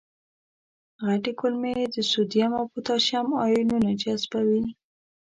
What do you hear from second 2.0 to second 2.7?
سودیم او